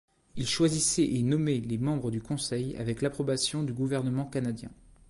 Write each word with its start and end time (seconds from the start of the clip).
Il 0.35 0.47
choisissait 0.47 1.05
et 1.07 1.21
nommait 1.21 1.59
les 1.59 1.77
membres 1.77 2.09
du 2.09 2.23
Conseil 2.23 2.75
avec 2.77 3.03
l'approbation 3.03 3.61
du 3.61 3.71
gouvernement 3.71 4.25
canadien. 4.25 4.71